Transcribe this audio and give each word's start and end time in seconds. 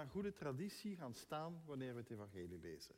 naar 0.00 0.08
goede 0.08 0.32
traditie 0.32 0.96
gaan 0.96 1.14
staan 1.14 1.62
wanneer 1.64 1.94
we 1.94 2.00
het 2.00 2.10
evangelie 2.10 2.58
lezen. 2.58 2.94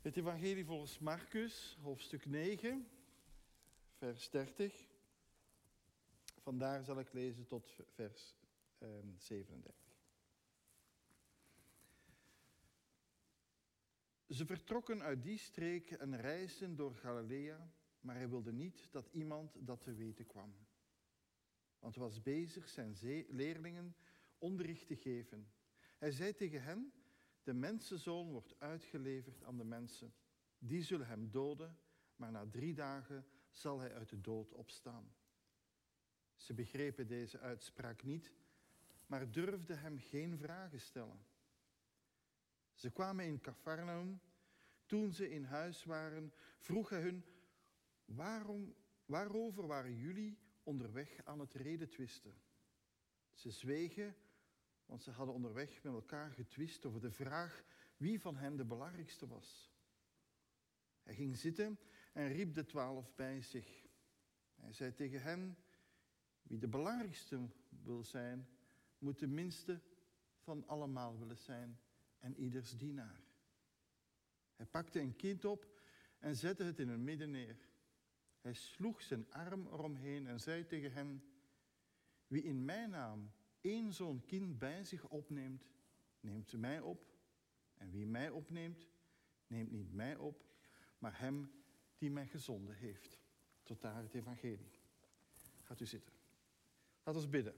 Het 0.00 0.16
evangelie 0.16 0.64
volgens 0.64 0.98
Marcus, 0.98 1.78
hoofdstuk 1.82 2.26
9, 2.26 2.88
vers 3.96 4.30
30. 4.30 4.86
Vandaar 6.42 6.84
zal 6.84 6.98
ik 6.98 7.12
lezen 7.12 7.46
tot 7.46 7.76
vers 7.94 8.34
eh, 8.78 8.88
37. 9.16 9.74
Ze 14.28 14.46
vertrokken 14.46 15.02
uit 15.02 15.22
die 15.22 15.38
streek 15.38 15.90
en 15.90 16.20
reisden 16.20 16.76
door 16.76 16.94
Galilea, 16.94 17.70
maar 18.00 18.16
hij 18.16 18.28
wilde 18.28 18.52
niet 18.52 18.88
dat 18.90 19.08
iemand 19.12 19.56
dat 19.58 19.82
te 19.82 19.94
weten 19.94 20.26
kwam. 20.26 20.54
Want 21.80 21.96
was 21.96 22.22
bezig 22.22 22.68
zijn 22.68 22.96
leerlingen 23.28 23.96
onderricht 24.38 24.86
te 24.86 24.96
geven. 24.96 25.50
Hij 25.98 26.10
zei 26.10 26.34
tegen 26.34 26.62
hen, 26.62 26.92
de 27.42 27.52
mensenzoon 27.52 28.30
wordt 28.30 28.54
uitgeleverd 28.58 29.42
aan 29.42 29.56
de 29.56 29.64
mensen. 29.64 30.14
Die 30.58 30.82
zullen 30.82 31.06
hem 31.06 31.30
doden, 31.30 31.78
maar 32.16 32.30
na 32.30 32.46
drie 32.50 32.74
dagen 32.74 33.26
zal 33.50 33.78
hij 33.78 33.94
uit 33.94 34.08
de 34.08 34.20
dood 34.20 34.52
opstaan. 34.52 35.14
Ze 36.34 36.54
begrepen 36.54 37.06
deze 37.06 37.38
uitspraak 37.38 38.02
niet, 38.02 38.32
maar 39.06 39.30
durfden 39.30 39.80
hem 39.80 39.98
geen 39.98 40.38
vragen 40.38 40.80
stellen. 40.80 41.24
Ze 42.74 42.90
kwamen 42.90 43.24
in 43.24 43.40
Cafarnaum. 43.40 44.20
Toen 44.86 45.12
ze 45.12 45.30
in 45.30 45.44
huis 45.44 45.84
waren, 45.84 46.32
vroeg 46.58 46.88
hij 46.88 47.00
hun: 47.00 47.24
waarom, 48.04 48.74
waarover 49.06 49.66
waren 49.66 49.96
jullie 49.96 50.38
onderweg 50.62 51.24
aan 51.24 51.40
het 51.40 51.54
redetwisten? 51.54 52.34
Ze 53.32 53.50
zwegen, 53.50 54.16
want 54.86 55.02
ze 55.02 55.10
hadden 55.10 55.34
onderweg 55.34 55.82
met 55.82 55.92
elkaar 55.92 56.30
getwist 56.30 56.86
over 56.86 57.00
de 57.00 57.10
vraag 57.10 57.64
wie 57.96 58.20
van 58.20 58.36
hen 58.36 58.56
de 58.56 58.64
belangrijkste 58.64 59.26
was. 59.26 59.70
Hij 61.02 61.14
ging 61.14 61.36
zitten 61.36 61.78
en 62.12 62.28
riep 62.28 62.54
de 62.54 62.66
twaalf 62.66 63.14
bij 63.14 63.42
zich. 63.42 63.86
Hij 64.54 64.72
zei 64.72 64.94
tegen 64.94 65.22
hen: 65.22 65.56
Wie 66.42 66.58
de 66.58 66.68
belangrijkste 66.68 67.48
wil 67.68 68.04
zijn, 68.04 68.48
moet 68.98 69.18
de 69.18 69.26
minste 69.26 69.80
van 70.38 70.66
allemaal 70.66 71.18
willen 71.18 71.38
zijn 71.38 71.80
en 72.18 72.36
ieders 72.36 72.76
dienaar. 72.76 73.20
Hij 74.56 74.66
pakte 74.66 75.00
een 75.00 75.16
kind 75.16 75.44
op 75.44 75.80
en 76.18 76.36
zette 76.36 76.64
het 76.64 76.78
in 76.78 76.88
hun 76.88 77.04
midden 77.04 77.30
neer. 77.30 77.56
Hij 78.40 78.54
sloeg 78.54 79.02
zijn 79.02 79.30
arm 79.32 79.66
eromheen 79.66 80.26
en 80.26 80.40
zei 80.40 80.66
tegen 80.66 80.92
hem: 80.92 81.22
Wie 82.26 82.42
in 82.42 82.64
mijn 82.64 82.90
naam 82.90 83.32
één 83.60 83.92
zo'n 83.92 84.24
kind 84.24 84.58
bij 84.58 84.84
zich 84.84 85.08
opneemt, 85.08 85.66
neemt 86.20 86.52
mij 86.52 86.80
op. 86.80 87.08
En 87.74 87.90
wie 87.90 88.06
mij 88.06 88.30
opneemt, 88.30 88.88
neemt 89.46 89.70
niet 89.70 89.92
mij 89.92 90.16
op, 90.16 90.44
maar 90.98 91.18
hem 91.18 91.52
die 91.98 92.10
mij 92.10 92.26
gezonden 92.26 92.76
heeft. 92.76 93.18
Tot 93.62 93.80
daar 93.80 94.02
het 94.02 94.14
evangelie. 94.14 94.70
Gaat 95.62 95.80
u 95.80 95.86
zitten. 95.86 96.14
Laat 97.02 97.14
ons 97.14 97.28
bidden. 97.28 97.54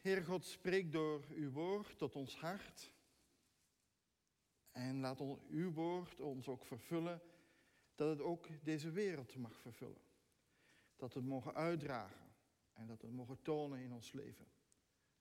Heer 0.00 0.24
God, 0.24 0.44
spreek 0.44 0.92
door 0.92 1.24
uw 1.30 1.50
woord 1.50 1.98
tot 1.98 2.16
ons 2.16 2.36
hart. 2.36 2.93
En 4.74 5.00
laat 5.00 5.20
uw 5.50 5.72
woord 5.72 6.20
ons 6.20 6.48
ook 6.48 6.64
vervullen, 6.64 7.20
dat 7.94 8.08
het 8.08 8.20
ook 8.20 8.48
deze 8.62 8.90
wereld 8.90 9.36
mag 9.36 9.60
vervullen. 9.60 10.02
Dat 10.96 11.12
we 11.12 11.20
het 11.20 11.28
mogen 11.28 11.54
uitdragen 11.54 12.32
en 12.72 12.86
dat 12.86 13.00
we 13.00 13.06
het 13.06 13.16
mogen 13.16 13.42
tonen 13.42 13.78
in 13.78 13.92
ons 13.92 14.12
leven. 14.12 14.46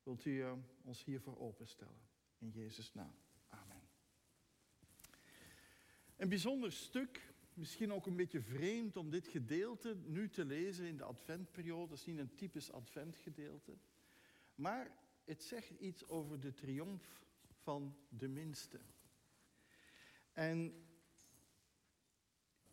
Wilt 0.03 0.25
u 0.25 0.41
eh, 0.41 0.53
ons 0.81 1.03
hiervoor 1.03 1.39
openstellen? 1.39 2.01
In 2.37 2.49
Jezus' 2.49 2.93
naam. 2.93 3.15
Amen. 3.47 3.81
Een 6.15 6.29
bijzonder 6.29 6.71
stuk, 6.71 7.33
misschien 7.53 7.93
ook 7.93 8.05
een 8.05 8.15
beetje 8.15 8.41
vreemd 8.41 8.97
om 8.97 9.09
dit 9.09 9.27
gedeelte 9.27 9.95
nu 9.95 10.29
te 10.29 10.45
lezen 10.45 10.85
in 10.85 10.97
de 10.97 11.03
adventperiode. 11.03 11.91
Het 11.91 11.99
is 11.99 12.05
niet 12.05 12.19
een 12.19 12.35
typisch 12.35 12.71
adventgedeelte. 12.71 13.77
Maar 14.55 14.97
het 15.23 15.43
zegt 15.43 15.69
iets 15.69 16.07
over 16.07 16.39
de 16.39 16.53
triomf 16.53 17.25
van 17.49 17.97
de 18.09 18.27
minste. 18.27 18.79
En 20.33 20.83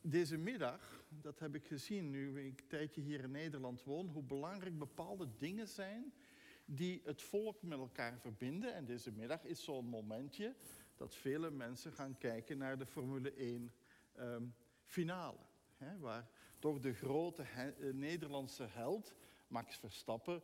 deze 0.00 0.36
middag, 0.36 1.04
dat 1.08 1.38
heb 1.38 1.54
ik 1.54 1.66
gezien 1.66 2.10
nu 2.10 2.40
ik 2.40 2.60
een 2.60 2.66
tijdje 2.66 3.00
hier 3.00 3.22
in 3.22 3.30
Nederland 3.30 3.84
woon, 3.84 4.08
hoe 4.08 4.22
belangrijk 4.22 4.78
bepaalde 4.78 5.28
dingen 5.38 5.68
zijn 5.68 6.12
die 6.64 7.00
het 7.04 7.22
volk 7.22 7.62
met 7.62 7.78
elkaar 7.78 8.18
verbinden. 8.18 8.74
En 8.74 8.84
deze 8.84 9.12
middag 9.12 9.44
is 9.44 9.64
zo'n 9.64 9.86
momentje 9.86 10.54
dat 10.96 11.14
vele 11.14 11.50
mensen 11.50 11.92
gaan 11.92 12.18
kijken 12.18 12.58
naar 12.58 12.78
de 12.78 12.86
Formule 12.86 13.32
1 13.34 13.72
ehm, 14.12 14.44
waar 15.98 16.28
toch 16.58 16.80
de 16.80 16.94
grote 16.94 17.42
eh, 17.42 17.92
Nederlandse 17.92 18.64
held, 18.64 19.14
Max 19.48 19.76
Verstappen, 19.76 20.42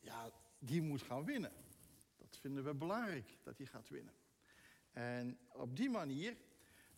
ja, 0.00 0.30
die 0.58 0.82
moet 0.82 1.02
gaan 1.02 1.24
winnen. 1.24 1.52
Dat 2.16 2.36
vinden 2.36 2.64
we 2.64 2.74
belangrijk, 2.74 3.38
dat 3.42 3.56
hij 3.56 3.66
gaat 3.66 3.88
winnen. 3.88 4.14
En 4.92 5.38
op 5.52 5.76
die 5.76 5.90
manier 5.90 6.36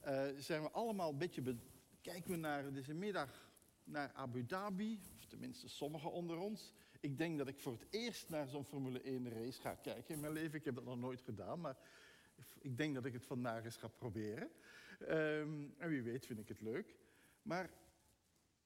uh, 0.06 0.24
zijn 0.36 0.62
we 0.62 0.70
allemaal 0.70 1.10
een 1.10 1.18
beetje... 1.18 1.56
Kijken 2.00 2.30
we 2.30 2.36
naar 2.36 2.72
deze 2.72 2.94
middag 2.94 3.50
naar 3.84 4.12
Abu 4.12 4.46
Dhabi, 4.46 5.00
of 5.18 5.24
tenminste 5.26 5.68
sommigen 5.68 6.12
onder 6.12 6.38
ons. 6.38 6.72
Ik 7.00 7.18
denk 7.18 7.38
dat 7.38 7.48
ik 7.48 7.60
voor 7.60 7.72
het 7.72 7.86
eerst 7.90 8.28
naar 8.28 8.48
zo'n 8.48 8.64
Formule 8.64 9.00
1 9.00 9.28
race 9.28 9.60
ga 9.60 9.74
kijken 9.74 10.14
in 10.14 10.20
mijn 10.20 10.32
leven. 10.32 10.58
Ik 10.58 10.64
heb 10.64 10.74
dat 10.74 10.84
nog 10.84 10.98
nooit 10.98 11.20
gedaan, 11.20 11.60
maar 11.60 11.76
ik 12.58 12.76
denk 12.76 12.94
dat 12.94 13.04
ik 13.04 13.12
het 13.12 13.24
vandaag 13.24 13.64
eens 13.64 13.76
ga 13.76 13.88
proberen. 13.88 14.50
Um, 15.00 15.74
en 15.78 15.88
wie 15.88 16.02
weet 16.02 16.26
vind 16.26 16.38
ik 16.38 16.48
het 16.48 16.60
leuk. 16.60 16.96
Maar 17.42 17.70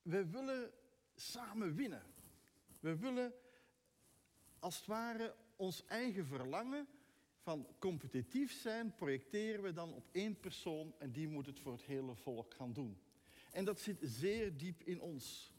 we 0.03 0.27
willen 0.27 0.71
samen 1.15 1.75
winnen. 1.75 2.03
We 2.81 2.97
willen 2.97 3.33
als 4.59 4.77
het 4.77 4.87
ware 4.87 5.35
ons 5.57 5.85
eigen 5.87 6.27
verlangen 6.27 6.89
van 7.47 7.67
competitief 7.79 8.53
zijn, 8.53 8.95
projecteren 8.95 9.63
we 9.63 9.73
dan 9.73 9.93
op 9.93 10.09
één 10.13 10.41
persoon 10.41 10.95
en 10.99 11.13
die 11.13 11.29
moet 11.29 11.47
het 11.47 11.61
voor 11.61 11.73
het 11.73 11.83
hele 11.83 12.15
volk 12.15 12.55
gaan 12.55 12.73
doen. 12.73 12.99
En 13.51 13.65
dat 13.65 13.81
zit 13.81 13.99
zeer 14.01 14.57
diep 14.57 14.83
in 14.83 15.01
ons. 15.01 15.53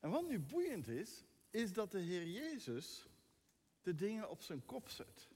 En 0.00 0.10
wat 0.10 0.28
nu 0.28 0.40
boeiend 0.40 0.88
is, 0.88 1.24
is 1.50 1.72
dat 1.72 1.92
de 1.92 1.98
Heer 1.98 2.26
Jezus 2.26 3.06
de 3.82 3.94
dingen 3.94 4.30
op 4.30 4.42
zijn 4.42 4.64
kop 4.64 4.88
zet. 4.88 5.28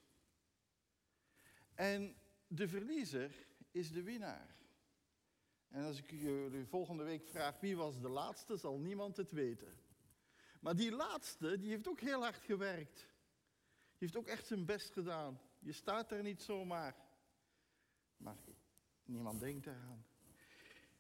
En 1.75 2.17
de 2.47 2.69
verliezer 2.69 3.47
is 3.71 3.93
de 3.93 4.03
winnaar. 4.03 4.57
En 5.69 5.85
als 5.85 5.99
ik 5.99 6.11
jullie 6.11 6.67
volgende 6.67 7.05
week 7.05 7.27
vraag 7.27 7.61
wie 7.61 7.77
was 7.77 8.01
de 8.01 8.09
laatste, 8.09 8.57
zal 8.57 8.79
niemand 8.79 9.17
het 9.17 9.33
weten. 9.33 9.81
Maar 10.61 10.77
die 10.77 10.93
laatste, 10.93 11.59
die 11.59 11.71
heeft 11.71 11.89
ook 11.89 12.01
heel 12.01 12.23
hard 12.23 12.39
gewerkt. 12.39 13.07
Heeft 13.99 14.17
ook 14.17 14.27
echt 14.27 14.47
zijn 14.47 14.65
best 14.65 14.93
gedaan. 14.93 15.41
Je 15.59 15.73
staat 15.73 16.11
er 16.11 16.23
niet 16.23 16.43
zomaar. 16.43 16.97
Maar 18.17 18.37
niemand 19.05 19.41
denkt 19.41 19.67
eraan. 19.67 20.05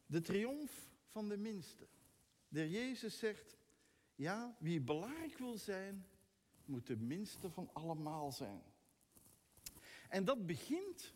De 0.06 0.20
triomf 0.20 0.88
van 1.10 1.28
de 1.28 1.37
minste. 1.37 1.87
De 2.48 2.70
Jezus 2.70 3.19
zegt, 3.19 3.56
ja, 4.14 4.56
wie 4.58 4.81
belangrijk 4.81 5.38
wil 5.38 5.58
zijn, 5.58 6.06
moet 6.64 6.87
de 6.87 6.97
minste 6.97 7.50
van 7.50 7.70
allemaal 7.72 8.32
zijn. 8.32 8.62
En 10.08 10.25
dat 10.25 10.47
begint 10.47 11.14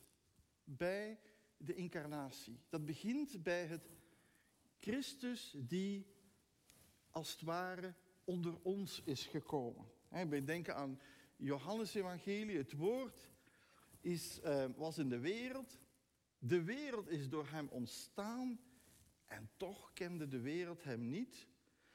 bij 0.64 1.20
de 1.56 1.74
incarnatie. 1.74 2.60
Dat 2.68 2.84
begint 2.84 3.42
bij 3.42 3.66
het 3.66 3.90
Christus 4.80 5.54
die 5.58 6.06
als 7.10 7.32
het 7.32 7.40
ware 7.40 7.94
onder 8.24 8.58
ons 8.62 9.02
is 9.04 9.26
gekomen. 9.26 9.86
Wij 10.08 10.44
denken 10.44 10.76
aan 10.76 11.00
Johannes 11.42 11.94
Evangelie. 11.94 12.56
Het 12.56 12.72
woord 12.72 13.30
is, 14.00 14.40
uh, 14.44 14.64
was 14.76 14.98
in 14.98 15.08
de 15.08 15.18
wereld. 15.18 15.80
De 16.38 16.62
wereld 16.62 17.08
is 17.08 17.28
door 17.28 17.48
hem 17.48 17.68
ontstaan 17.68 18.60
en 19.26 19.50
toch 19.56 19.92
kende 19.92 20.28
de 20.28 20.40
wereld 20.40 20.82
hem 20.82 21.08
niet. 21.08 21.48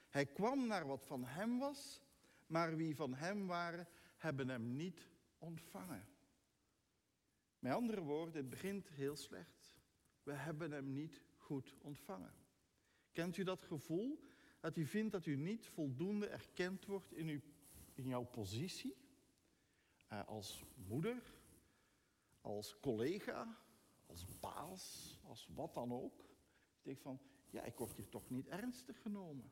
Hij 0.10 0.26
kwam 0.26 0.68
naar 0.68 0.88
wat 0.88 1.06
van 1.06 1.26
hem 1.26 1.60
was, 1.60 2.02
maar 2.48 2.76
wie 2.76 2.96
van 2.96 3.14
hem 3.14 3.48
waren, 3.48 3.88
hebben 4.18 4.50
hem 4.50 4.76
niet 4.76 5.10
ontvangen. 5.38 6.08
Met 7.60 7.74
andere 7.74 8.02
woorden, 8.02 8.36
het 8.36 8.50
begint 8.50 8.90
heel 8.90 9.16
slecht. 9.16 9.76
We 10.24 10.34
hebben 10.34 10.72
hem 10.72 10.94
niet 10.94 11.22
goed 11.36 11.76
ontvangen. 11.82 12.34
Kent 13.12 13.38
u 13.38 13.44
dat 13.44 13.64
gevoel 13.64 14.20
dat 14.60 14.78
u 14.78 14.86
vindt 14.86 15.12
dat 15.12 15.26
u 15.26 15.36
niet 15.36 15.66
voldoende 15.68 16.28
erkend 16.28 16.86
wordt 16.86 17.14
in, 17.14 17.28
uw, 17.28 17.42
in 17.94 18.08
jouw 18.08 18.24
positie? 18.24 19.07
Uh, 20.12 20.28
als 20.28 20.64
moeder, 20.76 21.34
als 22.42 22.80
collega, 22.80 23.58
als 24.06 24.40
baas, 24.40 25.18
als 25.24 25.48
wat 25.54 25.74
dan 25.74 25.94
ook. 25.94 26.20
Ik 26.78 26.84
denk 26.84 27.00
van, 27.00 27.20
ja, 27.50 27.64
ik 27.64 27.78
word 27.78 27.96
hier 27.96 28.10
toch 28.10 28.30
niet 28.30 28.48
ernstig 28.48 29.02
genomen. 29.02 29.52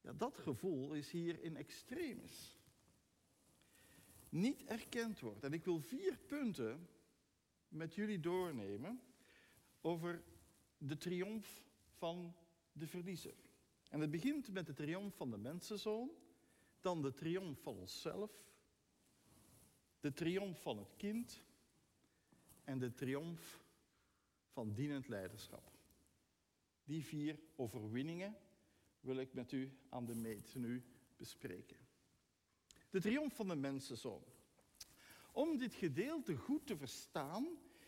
Ja, 0.00 0.12
dat 0.12 0.38
gevoel 0.38 0.94
is 0.94 1.10
hier 1.10 1.42
in 1.42 1.56
extremis. 1.56 2.56
Niet 4.28 4.64
erkend 4.64 5.20
wordt. 5.20 5.44
En 5.44 5.52
ik 5.52 5.64
wil 5.64 5.80
vier 5.80 6.18
punten 6.18 6.88
met 7.68 7.94
jullie 7.94 8.20
doornemen 8.20 9.00
over 9.80 10.22
de 10.78 10.96
triomf 10.96 11.64
van 11.90 12.36
de 12.72 12.86
verliezer. 12.86 13.34
En 13.88 14.00
het 14.00 14.10
begint 14.10 14.52
met 14.52 14.66
de 14.66 14.72
triomf 14.72 15.16
van 15.16 15.30
de 15.30 15.38
mensenzoon, 15.38 16.10
dan 16.80 17.02
de 17.02 17.12
triomf 17.12 17.62
van 17.62 17.76
onszelf, 17.76 18.30
de 20.00 20.12
triomf 20.12 20.62
van 20.62 20.78
het 20.78 20.96
kind 20.96 21.42
en 22.64 22.78
de 22.78 22.92
triomf 22.92 23.64
van 24.48 24.72
dienend 24.72 25.08
leiderschap. 25.08 25.70
Die 26.84 27.04
vier 27.04 27.38
overwinningen 27.56 28.36
wil 29.00 29.16
ik 29.16 29.32
met 29.32 29.52
u 29.52 29.78
aan 29.88 30.06
de 30.06 30.14
meet 30.14 30.54
nu 30.54 30.84
bespreken. 31.16 31.76
De 32.90 33.00
triomf 33.00 33.34
van 33.34 33.48
de 33.48 33.56
mensenzoon. 33.56 34.24
Om 35.32 35.58
dit 35.58 35.74
gedeelte 35.74 36.36
goed 36.36 36.66
te 36.66 36.76
verstaan, 36.76 37.46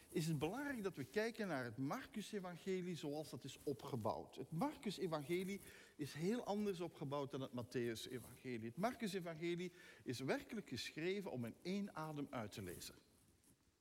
is 0.08 0.26
het 0.26 0.38
belangrijk 0.38 0.82
dat 0.82 0.96
we 0.96 1.04
kijken 1.04 1.48
naar 1.48 1.64
het 1.64 1.76
Marcus-evangelie 1.76 2.96
zoals 2.96 3.30
dat 3.30 3.44
is 3.44 3.58
opgebouwd. 3.62 4.36
Het 4.36 4.50
Marcus-evangelie 4.50 5.60
is 5.96 6.12
heel 6.12 6.44
anders 6.44 6.80
opgebouwd 6.80 7.30
dan 7.30 7.40
het 7.40 7.50
Matthäus-evangelie. 7.50 8.68
Het 8.68 8.76
Marcus-evangelie 8.76 9.72
is 10.02 10.20
werkelijk 10.20 10.68
geschreven 10.68 11.30
om 11.30 11.44
in 11.44 11.54
één 11.62 11.96
adem 11.96 12.26
uit 12.30 12.52
te 12.52 12.62
lezen. 12.62 12.94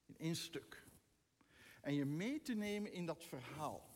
In 0.06 0.18
één 0.18 0.36
stuk. 0.36 0.86
En 1.82 1.94
je 1.94 2.06
mee 2.06 2.42
te 2.42 2.54
nemen 2.54 2.92
in 2.92 3.06
dat 3.06 3.24
verhaal. 3.24 3.96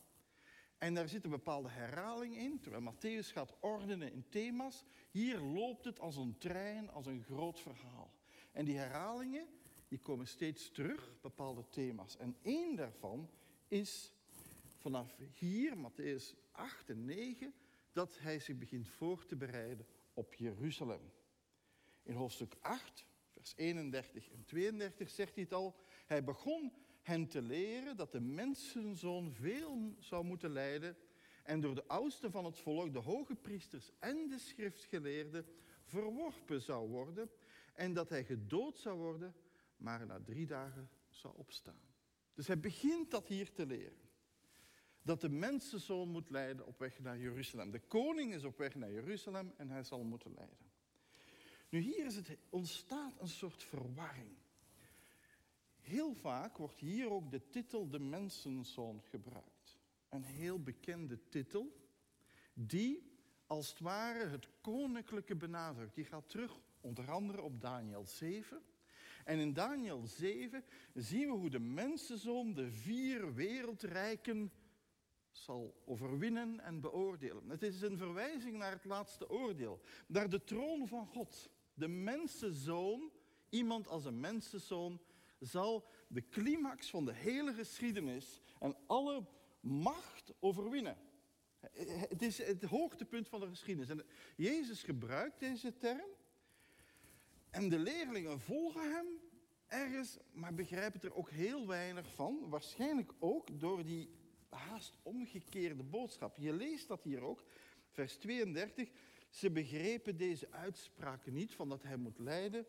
En 0.78 0.94
daar 0.94 1.10
zit 1.10 1.24
een 1.24 1.30
bepaalde 1.30 1.70
herhaling 1.70 2.38
in, 2.38 2.60
terwijl 2.60 2.94
Matthäus 2.94 3.32
gaat 3.32 3.56
ordenen 3.60 4.12
in 4.12 4.26
thema's. 4.30 4.84
Hier 5.12 5.40
loopt 5.40 5.86
het 5.86 6.00
als 6.00 6.16
een 6.16 6.38
trein, 6.38 6.90
als 6.90 7.06
een 7.06 7.24
groot 7.24 7.60
verhaal. 7.60 8.14
En 8.52 8.66
die 8.66 8.78
herhalingen, 8.78 9.48
die 9.92 10.00
komen 10.00 10.28
steeds 10.28 10.72
terug, 10.72 11.14
bepaalde 11.22 11.64
thema's. 11.70 12.18
En 12.18 12.38
één 12.42 12.76
daarvan 12.76 13.30
is 13.68 14.14
vanaf 14.78 15.18
hier, 15.34 15.74
Matthäus 15.78 16.36
8 16.52 16.90
en 16.90 17.06
9, 17.06 17.54
dat 17.92 18.18
hij 18.20 18.40
zich 18.40 18.58
begint 18.58 18.90
voor 18.90 19.26
te 19.26 19.36
bereiden 19.36 19.86
op 20.14 20.34
Jeruzalem. 20.34 21.12
In 22.04 22.14
hoofdstuk 22.14 22.56
8, 22.62 23.06
vers 23.30 23.54
31 23.56 24.30
en 24.30 24.46
32 24.46 25.10
zegt 25.10 25.36
hij 25.36 25.44
het 25.44 25.54
al. 25.54 25.76
Hij 26.06 26.24
begon 26.24 26.74
hen 27.02 27.28
te 27.28 27.42
leren 27.42 27.98
dat 27.98 28.12
de 28.12 28.22
mensenzoon 28.22 29.34
veel 29.34 29.96
zou 30.00 30.24
moeten 30.24 30.52
lijden 30.52 30.98
en 31.44 31.62
door 31.62 31.76
de 31.76 31.88
oudsten 31.88 32.32
van 32.32 32.46
het 32.46 32.58
volk, 32.58 32.94
de 32.94 33.00
hoge 33.00 33.36
priesters 33.36 33.92
en 34.00 34.28
de 34.28 34.40
schriftgeleerden, 34.40 35.46
verworpen 35.84 36.62
zou 36.62 36.90
worden 36.90 37.30
en 37.74 37.94
dat 37.94 38.10
hij 38.10 38.24
gedood 38.24 38.78
zou 38.78 38.98
worden, 38.98 39.36
maar 39.82 40.06
na 40.06 40.20
drie 40.26 40.46
dagen 40.46 40.90
zou 41.10 41.34
opstaan. 41.38 41.90
Dus 42.34 42.48
hij 42.48 42.60
begint 42.60 43.12
dat 43.12 43.28
hier 43.28 43.52
te 43.52 43.66
leren. 43.66 44.10
Dat 45.02 45.22
de 45.22 45.30
mensenzoon 45.30 46.10
moet 46.10 46.30
lijden 46.30 46.66
op 46.66 46.80
weg 46.80 47.00
naar 47.00 47.18
Jeruzalem. 47.18 47.72
De 47.72 47.80
koning 47.80 48.34
is 48.34 48.44
op 48.44 48.58
weg 48.58 48.76
naar 48.76 48.92
Jeruzalem 48.92 49.54
en 49.58 49.70
hij 49.70 49.84
zal 49.84 50.04
moeten 50.04 50.34
lijden. 50.34 50.72
Nu 51.70 51.80
hier 51.80 52.06
is 52.06 52.16
het, 52.16 52.38
ontstaat 52.50 53.20
een 53.20 53.28
soort 53.28 53.64
verwarring. 53.64 54.38
Heel 55.80 56.14
vaak 56.14 56.58
wordt 56.58 56.80
hier 56.80 57.10
ook 57.10 57.32
de 57.32 57.50
titel 57.50 57.90
de 57.90 58.00
mensenzoon 58.00 59.02
gebruikt. 59.02 59.80
Een 60.10 60.24
heel 60.24 60.60
bekende 60.60 61.28
titel 61.30 61.90
die 62.54 63.12
als 63.46 63.70
het 63.70 63.80
ware 63.80 64.26
het 64.26 64.48
koninklijke 64.62 65.36
benadrukt. 65.36 65.96
Die 65.96 66.06
gaat 66.06 66.30
terug 66.30 66.60
onder 66.82 67.12
andere 67.12 67.42
op 67.42 67.62
Daniel 67.62 68.06
7. 68.06 68.62
En 69.26 69.40
in 69.40 69.54
Daniel 69.54 70.02
7 70.06 70.64
zien 70.94 71.28
we 71.28 71.34
hoe 71.34 71.50
de 71.50 71.60
mensenzoon 71.60 72.54
de 72.54 72.72
vier 72.72 73.34
wereldrijken 73.34 74.52
zal 75.32 75.82
overwinnen 75.86 76.60
en 76.60 76.80
beoordelen. 76.80 77.50
Het 77.50 77.64
is 77.64 77.82
een 77.82 77.98
verwijzing 77.98 78.58
naar 78.58 78.72
het 78.72 78.86
laatste 78.86 79.30
oordeel, 79.30 79.82
naar 80.08 80.30
de 80.30 80.44
troon 80.44 80.88
van 80.88 81.08
God. 81.08 81.50
De 81.74 81.88
mensenzoon, 81.88 83.12
iemand 83.50 83.88
als 83.88 84.06
een 84.06 84.20
mensenzoon, 84.20 85.02
zal 85.40 85.88
de 86.08 86.28
climax 86.30 86.90
van 86.90 87.06
de 87.06 87.14
hele 87.14 87.54
geschiedenis 87.54 88.42
en 88.60 88.76
alle 88.88 89.26
macht 89.60 90.34
overwinnen. 90.40 90.98
Het 92.10 92.22
is 92.22 92.38
het 92.38 92.64
hoogtepunt 92.64 93.28
van 93.28 93.40
de 93.40 93.48
geschiedenis. 93.48 93.90
En 93.90 94.06
Jezus 94.36 94.84
gebruikt 94.84 95.40
deze 95.40 95.78
term 95.78 96.10
en 97.52 97.70
de 97.70 97.80
leerlingen 97.80 98.40
volgen 98.40 98.92
hem 98.92 99.06
ergens, 99.68 100.18
maar 100.32 100.54
begrijpen 100.54 101.02
er 101.02 101.16
ook 101.16 101.30
heel 101.30 101.68
weinig 101.68 102.14
van. 102.14 102.50
Waarschijnlijk 102.50 103.14
ook 103.20 103.60
door 103.60 103.84
die 103.84 104.10
haast 104.50 104.98
omgekeerde 105.04 105.84
boodschap. 105.84 106.38
Je 106.38 106.54
leest 106.54 106.88
dat 106.88 107.04
hier 107.04 107.22
ook, 107.22 107.44
vers 107.90 108.18
32. 108.18 108.90
Ze 109.30 109.52
begrepen 109.52 110.18
deze 110.18 110.52
uitspraken 110.52 111.34
niet 111.34 111.54
van 111.54 111.70
dat 111.70 111.84
hij 111.84 111.98
moet 111.98 112.20
lijden, 112.20 112.66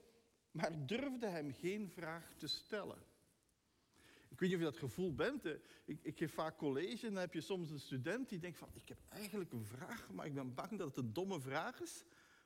maar 0.50 0.86
durfden 0.86 1.32
hem 1.32 1.52
geen 1.52 1.88
vraag 1.88 2.34
te 2.36 2.46
stellen. 2.46 2.98
Ik 4.28 4.40
weet 4.40 4.48
niet 4.48 4.58
of 4.58 4.64
je 4.64 4.70
dat 4.70 4.90
gevoel 4.90 5.14
bent. 5.14 5.44
Ik, 5.84 5.98
ik, 6.02 6.18
geef 6.18 6.32
vaak 6.32 6.56
college 6.56 7.06
en 7.06 7.12
dan 7.12 7.22
heb 7.22 7.34
je 7.34 7.40
soms 7.40 7.70
een 7.70 7.80
student 7.80 8.28
die 8.28 8.38
denkt 8.38 8.58
van... 8.58 8.68
ik 8.72 8.88
heb 8.88 8.98
eigenlijk 9.08 9.52
een 9.52 9.64
vraag, 9.64 10.10
maar 10.12 10.26
ik 10.26 10.34
ben 10.34 10.54
bang 10.54 10.78
dat 10.78 10.88
het 10.88 10.96
een 10.96 11.12
domme 11.12 11.40
vraag 11.40 11.80
is. 11.80 12.04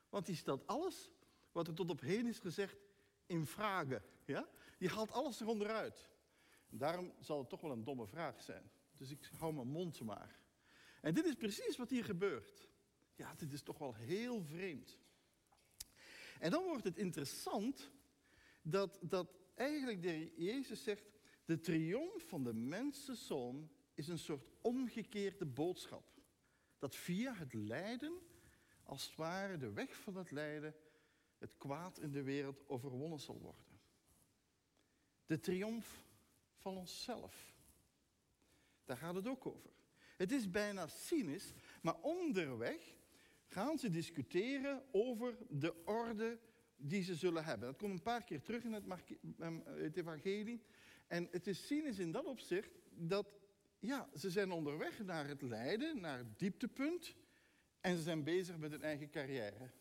Want 0.09 0.25
die 0.25 0.35
stelt 0.35 0.67
alles 0.67 1.11
wat 1.51 1.67
er 1.67 1.73
tot 1.73 1.89
op 1.89 1.99
heden 1.99 2.27
is 2.27 2.39
gezegd 2.39 2.77
in 3.25 3.45
vragen. 3.45 4.03
Ja? 4.25 4.49
Die 4.77 4.89
haalt 4.89 5.11
alles 5.11 5.41
eronder 5.41 5.69
uit. 5.69 6.09
Daarom 6.69 7.13
zal 7.19 7.39
het 7.39 7.49
toch 7.49 7.61
wel 7.61 7.71
een 7.71 7.83
domme 7.83 8.07
vraag 8.07 8.41
zijn. 8.41 8.71
Dus 8.97 9.11
ik 9.11 9.29
hou 9.37 9.53
mijn 9.53 9.67
mond 9.67 10.01
maar. 10.01 10.39
En 11.01 11.13
dit 11.13 11.25
is 11.25 11.35
precies 11.35 11.77
wat 11.77 11.89
hier 11.89 12.03
gebeurt. 12.03 12.69
Ja, 13.15 13.33
dit 13.35 13.53
is 13.53 13.61
toch 13.61 13.77
wel 13.77 13.95
heel 13.95 14.41
vreemd. 14.41 14.97
En 16.39 16.51
dan 16.51 16.63
wordt 16.63 16.83
het 16.83 16.97
interessant 16.97 17.91
dat, 18.61 18.99
dat 19.01 19.37
eigenlijk 19.55 20.01
de 20.01 20.33
Jezus 20.35 20.83
zegt, 20.83 21.03
de 21.45 21.59
triomf 21.59 22.27
van 22.27 22.43
de 22.43 22.53
mensenzoon 22.53 23.69
is 23.93 24.07
een 24.07 24.19
soort 24.19 24.47
omgekeerde 24.61 25.45
boodschap. 25.45 26.11
Dat 26.77 26.95
via 26.95 27.33
het 27.33 27.53
lijden, 27.53 28.13
als 28.83 29.05
het 29.05 29.15
ware 29.15 29.57
de 29.57 29.71
weg 29.71 29.95
van 29.95 30.15
het 30.15 30.31
lijden, 30.31 30.75
het 31.37 31.57
kwaad 31.57 31.99
in 31.99 32.11
de 32.11 32.23
wereld 32.23 32.67
overwonnen 32.67 33.19
zal 33.19 33.39
worden. 33.39 33.65
De 35.25 35.39
triomf 35.39 36.05
van 36.55 36.77
onszelf. 36.77 37.55
Daar 38.85 38.97
gaat 38.97 39.15
het 39.15 39.27
ook 39.27 39.45
over. 39.45 39.69
Het 40.17 40.31
is 40.31 40.51
bijna 40.51 40.87
cynisch, 40.87 41.53
maar 41.81 41.95
onderweg 42.01 42.95
gaan 43.47 43.77
ze 43.77 43.89
discussiëren 43.89 44.83
over 44.91 45.37
de 45.49 45.83
orde 45.85 46.39
die 46.75 47.03
ze 47.03 47.15
zullen 47.15 47.45
hebben. 47.45 47.67
Dat 47.67 47.77
komt 47.77 47.91
een 47.91 48.01
paar 48.01 48.23
keer 48.23 48.41
terug 48.41 48.63
in 48.63 48.73
het, 48.73 48.83
ehm, 49.39 49.59
het 49.65 49.97
evangelie. 49.97 50.61
En 51.07 51.27
het 51.31 51.47
is 51.47 51.67
cynisch 51.67 51.99
in 51.99 52.11
dat 52.11 52.25
opzicht 52.25 52.71
dat 52.89 53.27
ja, 53.79 54.09
ze 54.15 54.31
zijn 54.31 54.51
onderweg 54.51 55.03
naar 55.03 55.27
het 55.27 55.41
lijden, 55.41 56.01
naar 56.01 56.17
het 56.17 56.39
dieptepunt. 56.39 57.15
En 57.81 57.95
ze 57.95 58.01
zijn 58.01 58.23
bezig 58.23 58.57
met 58.57 58.71
hun 58.71 58.83
eigen 58.83 59.09
carrière. 59.09 59.71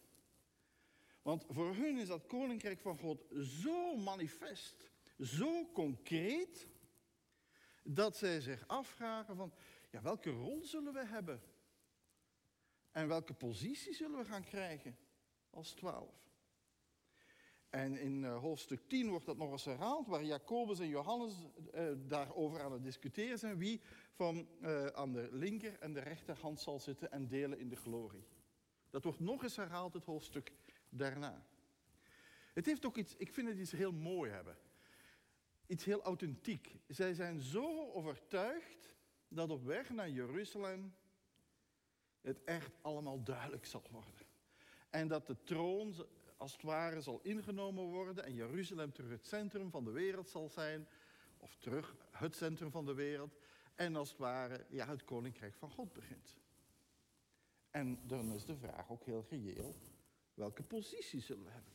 Want 1.26 1.44
voor 1.48 1.74
hun 1.74 1.98
is 1.98 2.08
dat 2.08 2.26
koninkrijk 2.26 2.80
van 2.80 2.98
God 2.98 3.26
zo 3.62 3.96
manifest, 3.96 4.90
zo 5.20 5.70
concreet, 5.72 6.68
dat 7.82 8.16
zij 8.16 8.40
zich 8.40 8.64
afvragen 8.66 9.36
van, 9.36 9.52
ja, 9.90 10.02
welke 10.02 10.30
rol 10.30 10.64
zullen 10.64 10.92
we 10.92 11.06
hebben? 11.06 11.42
En 12.90 13.08
welke 13.08 13.34
positie 13.34 13.94
zullen 13.94 14.18
we 14.18 14.24
gaan 14.24 14.44
krijgen 14.44 14.96
als 15.50 15.72
twaalf? 15.72 16.14
En 17.70 17.96
in 17.96 18.22
uh, 18.22 18.38
hoofdstuk 18.38 18.88
10 18.88 19.08
wordt 19.08 19.26
dat 19.26 19.36
nog 19.36 19.50
eens 19.50 19.64
herhaald, 19.64 20.06
waar 20.06 20.24
Jacobus 20.24 20.78
en 20.78 20.88
Johannes 20.88 21.34
uh, 21.74 21.92
daarover 21.96 22.62
aan 22.62 22.72
het 22.72 22.82
discussiëren 22.82 23.38
zijn 23.38 23.58
wie 23.58 23.80
van 24.12 24.48
uh, 24.60 24.86
aan 24.86 25.12
de 25.12 25.28
linker 25.30 25.78
en 25.78 25.92
de 25.92 26.00
rechterhand 26.00 26.60
zal 26.60 26.80
zitten 26.80 27.12
en 27.12 27.28
delen 27.28 27.58
in 27.58 27.68
de 27.68 27.76
glorie. 27.76 28.26
Dat 28.90 29.04
wordt 29.04 29.20
nog 29.20 29.42
eens 29.42 29.56
herhaald, 29.56 29.94
het 29.94 30.04
hoofdstuk 30.04 30.52
daarna. 30.96 31.46
Het 32.52 32.66
heeft 32.66 32.86
ook 32.86 32.96
iets, 32.96 33.16
ik 33.16 33.32
vind 33.32 33.48
het 33.48 33.58
iets 33.58 33.72
heel 33.72 33.92
mooi 33.92 34.30
hebben. 34.30 34.56
Iets 35.66 35.84
heel 35.84 36.02
authentiek. 36.02 36.78
Zij 36.88 37.14
zijn 37.14 37.40
zo 37.40 37.92
overtuigd 37.92 38.94
dat 39.28 39.50
op 39.50 39.64
weg 39.64 39.90
naar 39.90 40.10
Jeruzalem 40.10 40.94
het 42.20 42.44
echt 42.44 42.70
allemaal 42.80 43.22
duidelijk 43.22 43.66
zal 43.66 43.82
worden. 43.90 44.26
En 44.90 45.08
dat 45.08 45.26
de 45.26 45.42
troon 45.42 46.06
als 46.36 46.52
het 46.52 46.62
ware 46.62 47.00
zal 47.00 47.20
ingenomen 47.22 47.84
worden 47.84 48.24
en 48.24 48.34
Jeruzalem 48.34 48.92
terug 48.92 49.10
het 49.10 49.26
centrum 49.26 49.70
van 49.70 49.84
de 49.84 49.90
wereld 49.90 50.28
zal 50.28 50.48
zijn, 50.48 50.88
of 51.38 51.54
terug 51.54 51.96
het 52.10 52.36
centrum 52.36 52.70
van 52.70 52.84
de 52.86 52.94
wereld. 52.94 53.36
en 53.74 53.96
als 53.96 54.08
het 54.08 54.18
ware 54.18 54.66
ja, 54.68 54.86
het 54.86 55.04
koninkrijk 55.04 55.54
van 55.54 55.70
God 55.70 55.92
begint. 55.92 56.36
En 57.70 58.00
dan 58.06 58.32
is 58.32 58.44
de 58.44 58.56
vraag 58.56 58.90
ook 58.90 59.04
heel 59.04 59.26
reëel, 59.28 59.76
welke 60.36 60.62
positie 60.62 61.20
zullen 61.20 61.44
we 61.44 61.50
hebben? 61.50 61.72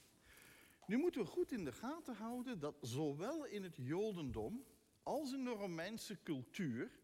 Nu 0.85 0.97
moeten 0.97 1.21
we 1.21 1.27
goed 1.27 1.51
in 1.51 1.63
de 1.63 1.71
gaten 1.71 2.15
houden 2.15 2.59
dat 2.59 2.75
zowel 2.81 3.45
in 3.45 3.63
het 3.63 3.75
Jodendom 3.75 4.65
als 5.03 5.33
in 5.33 5.43
de 5.43 5.49
Romeinse 5.49 6.23
cultuur 6.23 6.99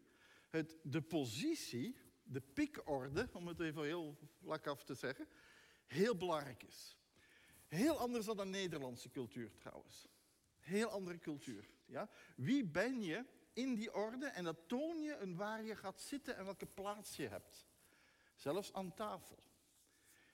het, 0.48 0.76
de 0.82 1.02
positie, 1.02 1.96
de 2.22 2.40
pikorde, 2.40 3.28
om 3.32 3.46
het 3.46 3.60
even 3.60 3.84
heel 3.84 4.18
vlak 4.40 4.66
af 4.66 4.84
te 4.84 4.94
zeggen, 4.94 5.28
heel 5.86 6.16
belangrijk 6.16 6.62
is. 6.62 6.96
Heel 7.66 7.98
anders 7.98 8.26
dan 8.26 8.36
de 8.36 8.44
Nederlandse 8.44 9.10
cultuur 9.10 9.52
trouwens. 9.58 10.06
Heel 10.58 10.88
andere 10.88 11.18
cultuur. 11.18 11.68
Ja? 11.86 12.10
Wie 12.36 12.64
ben 12.64 13.02
je 13.02 13.24
in 13.52 13.74
die 13.74 13.94
orde? 13.94 14.26
En 14.26 14.44
dat 14.44 14.68
toon 14.68 15.02
je 15.02 15.34
waar 15.34 15.64
je 15.64 15.76
gaat 15.76 16.00
zitten 16.00 16.36
en 16.36 16.44
welke 16.44 16.66
plaats 16.66 17.16
je 17.16 17.28
hebt. 17.28 17.66
Zelfs 18.34 18.72
aan 18.72 18.94
tafel. 18.94 19.47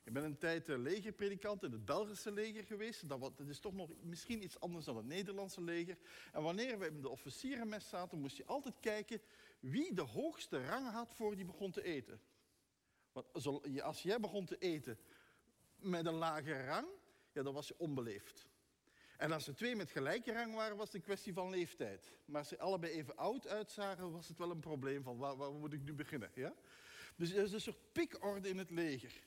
Ik 0.05 0.13
ben 0.13 0.25
een 0.25 0.39
tijd 0.39 0.69
eh, 0.69 0.79
legerpredikant 0.79 1.63
in 1.63 1.73
het 1.73 1.85
Belgische 1.85 2.33
leger 2.33 2.65
geweest. 2.65 3.09
Dat, 3.09 3.41
is 3.47 3.59
toch 3.59 3.75
nog 3.75 3.91
misschien 4.03 4.43
iets 4.43 4.61
anders 4.61 4.85
dan 4.85 4.97
het 4.97 5.07
Nederlandse 5.07 5.63
leger. 5.63 5.97
En 6.33 6.43
wanneer 6.43 6.79
we 6.79 6.87
in 6.87 7.01
de 7.01 7.09
officierenmes 7.09 7.89
zaten, 7.89 8.19
moest 8.19 8.37
je 8.37 8.45
altijd 8.45 8.75
kijken 8.81 9.21
wie 9.61 9.95
de 9.95 10.03
hoogste 10.03 10.67
rang 10.67 10.91
had 10.91 11.15
voor 11.15 11.37
die 11.37 11.45
begon 11.45 11.71
te 11.71 11.83
eten. 11.83 12.21
Want 13.13 13.27
als 13.83 14.03
jij 14.03 14.21
begon 14.21 14.45
te 14.45 14.59
eten 14.59 14.99
met 15.77 16.07
een 16.07 16.15
lage 16.15 16.65
rang, 16.65 16.87
ja, 17.33 17.43
dan 17.43 17.55
was 17.55 17.69
je 17.69 17.79
onbeleefd. 17.79 18.47
En 19.17 19.33
als 19.33 19.47
er 19.47 19.55
twee 19.55 19.77
met 19.77 19.91
gelijke 19.91 20.33
rang 20.33 20.55
waren, 20.55 20.77
was 20.77 20.87
het 20.87 20.95
een 20.95 21.03
kwestie 21.03 21.33
van 21.33 21.51
leeftijd. 21.51 22.13
Maar 22.25 22.39
als 22.39 22.49
ze 22.49 22.59
allebei 22.59 22.93
even 22.93 23.17
oud 23.17 23.47
uitzagen, 23.47 24.13
was 24.13 24.29
het 24.29 24.39
wel 24.39 24.51
een 24.51 24.61
probleem 24.61 25.03
van 25.03 25.17
waar, 25.17 25.37
waar 25.37 25.53
moet 25.53 25.73
ik 25.73 25.83
nu 25.83 25.93
beginnen? 25.93 26.31
Ja? 26.35 26.55
Dus 27.17 27.33
er 27.33 27.45
is 27.45 27.53
een 27.53 27.61
soort 27.61 27.93
pikorde 27.93 28.49
in 28.49 28.59
het 28.59 28.71
leger. 28.71 29.23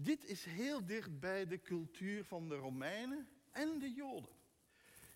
Dit 0.00 0.24
is 0.24 0.44
heel 0.44 0.86
dicht 0.86 1.18
bij 1.18 1.46
de 1.46 1.60
cultuur 1.60 2.24
van 2.24 2.48
de 2.48 2.54
Romeinen 2.54 3.28
en 3.50 3.78
de 3.78 3.92
Joden. 3.92 4.34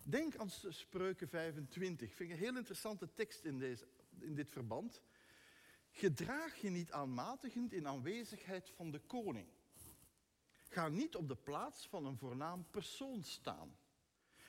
Denk 0.03 0.35
aan 0.35 0.49
Spreuken 0.49 1.27
25. 1.29 2.09
Ik 2.09 2.15
vind 2.15 2.31
een 2.31 2.37
heel 2.37 2.57
interessante 2.57 3.13
tekst 3.13 3.45
in, 3.45 3.59
deze, 3.59 3.87
in 4.19 4.35
dit 4.35 4.49
verband. 4.49 5.01
Gedraag 5.91 6.55
je 6.55 6.69
niet 6.69 6.91
aanmatigend 6.91 7.73
in 7.73 7.87
aanwezigheid 7.87 8.69
van 8.69 8.91
de 8.91 8.99
koning. 8.99 9.47
Ga 10.69 10.87
niet 10.87 11.15
op 11.15 11.27
de 11.27 11.35
plaats 11.35 11.87
van 11.87 12.05
een 12.05 12.17
voornaam 12.17 12.65
persoon 12.69 13.23
staan. 13.23 13.77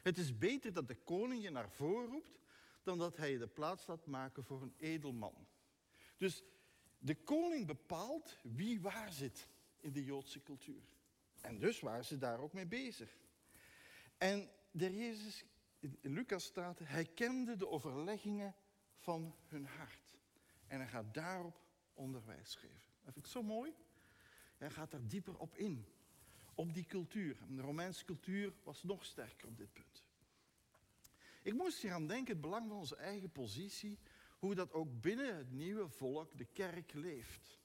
Het 0.02 0.18
is 0.18 0.38
beter 0.38 0.72
dat 0.72 0.88
de 0.88 0.96
koning 0.96 1.42
je 1.42 1.50
naar 1.50 1.70
voren 1.70 2.10
roept 2.10 2.38
dan 2.82 2.98
dat 2.98 3.16
hij 3.16 3.30
je 3.30 3.38
de 3.38 3.46
plaats 3.46 3.86
laat 3.86 4.06
maken 4.06 4.44
voor 4.44 4.62
een 4.62 4.74
edelman. 4.76 5.46
Dus 6.16 6.44
de 6.98 7.14
koning 7.14 7.66
bepaalt 7.66 8.38
wie 8.42 8.80
waar 8.80 9.12
zit 9.12 9.52
in 9.84 9.92
de 9.92 10.04
Joodse 10.04 10.42
cultuur. 10.42 10.82
En 11.40 11.58
dus 11.58 11.80
waren 11.80 12.04
ze 12.04 12.18
daar 12.18 12.40
ook 12.40 12.52
mee 12.52 12.66
bezig. 12.66 13.16
En 14.18 14.50
de 14.70 14.96
Jezus, 14.96 15.44
in 15.78 16.12
Lucas 16.12 16.44
staat, 16.44 16.78
hij 16.78 17.04
kende 17.04 17.56
de 17.56 17.68
overleggingen 17.68 18.54
van 18.98 19.36
hun 19.46 19.66
hart. 19.66 20.18
En 20.66 20.78
hij 20.78 20.88
gaat 20.88 21.14
daarop 21.14 21.60
onderwijs 21.94 22.54
geven. 22.54 22.92
Dat 23.02 23.12
vind 23.12 23.26
ik 23.26 23.32
zo 23.32 23.42
mooi. 23.42 23.74
Hij 24.56 24.70
gaat 24.70 24.90
daar 24.90 25.06
dieper 25.06 25.38
op 25.38 25.56
in. 25.56 25.86
Op 26.54 26.74
die 26.74 26.84
cultuur. 26.84 27.38
De 27.48 27.60
Romeinse 27.60 28.04
cultuur 28.04 28.52
was 28.62 28.82
nog 28.82 29.04
sterker 29.04 29.48
op 29.48 29.56
dit 29.56 29.72
punt. 29.72 30.02
Ik 31.42 31.54
moest 31.54 31.82
hier 31.82 31.92
aan 31.92 32.06
denken, 32.06 32.32
het 32.32 32.40
belang 32.40 32.68
van 32.68 32.76
onze 32.76 32.96
eigen 32.96 33.30
positie, 33.30 33.98
hoe 34.38 34.54
dat 34.54 34.72
ook 34.72 35.00
binnen 35.00 35.36
het 35.36 35.50
nieuwe 35.50 35.88
volk, 35.88 36.38
de 36.38 36.44
kerk, 36.44 36.92
leeft. 36.92 37.58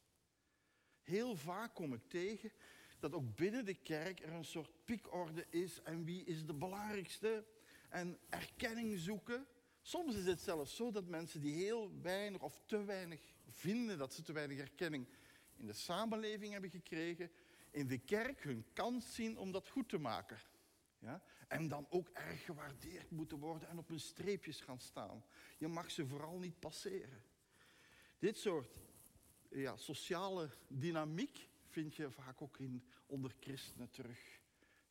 Heel 1.09 1.35
vaak 1.35 1.73
kom 1.73 1.93
ik 1.93 2.01
tegen 2.07 2.51
dat 2.99 3.13
ook 3.13 3.35
binnen 3.35 3.65
de 3.65 3.73
kerk 3.73 4.19
er 4.19 4.33
een 4.33 4.45
soort 4.45 4.71
piekorde 4.85 5.45
is 5.49 5.81
en 5.81 6.03
wie 6.05 6.23
is 6.23 6.45
de 6.45 6.53
belangrijkste 6.53 7.45
en 7.89 8.17
erkenning 8.29 8.97
zoeken. 8.97 9.47
Soms 9.81 10.15
is 10.15 10.25
het 10.25 10.41
zelfs 10.41 10.75
zo 10.75 10.91
dat 10.91 11.07
mensen 11.07 11.41
die 11.41 11.53
heel 11.53 11.91
weinig 12.01 12.41
of 12.41 12.61
te 12.65 12.83
weinig 12.83 13.21
vinden 13.49 13.97
dat 13.97 14.13
ze 14.13 14.21
te 14.21 14.33
weinig 14.33 14.57
erkenning 14.57 15.07
in 15.55 15.65
de 15.65 15.73
samenleving 15.73 16.51
hebben 16.51 16.69
gekregen, 16.69 17.31
in 17.71 17.87
de 17.87 17.97
kerk 17.97 18.43
hun 18.43 18.65
kans 18.73 19.15
zien 19.15 19.37
om 19.37 19.51
dat 19.51 19.69
goed 19.69 19.89
te 19.89 19.97
maken. 19.97 20.37
Ja? 20.99 21.21
En 21.47 21.67
dan 21.67 21.87
ook 21.89 22.09
erg 22.09 22.45
gewaardeerd 22.45 23.11
moeten 23.11 23.39
worden 23.39 23.69
en 23.69 23.77
op 23.77 23.87
hun 23.87 23.99
streepjes 23.99 24.61
gaan 24.61 24.79
staan. 24.79 25.23
Je 25.57 25.67
mag 25.67 25.91
ze 25.91 26.07
vooral 26.07 26.37
niet 26.37 26.59
passeren. 26.59 27.23
Dit 28.19 28.37
soort 28.37 28.79
ja, 29.49 29.77
sociale 29.77 30.49
dynamiek 30.67 31.49
vind 31.65 31.95
je 31.95 32.11
vaak 32.11 32.41
ook 32.41 32.59
in, 32.59 32.83
onder 33.05 33.35
christenen 33.39 33.89
terug. 33.89 34.39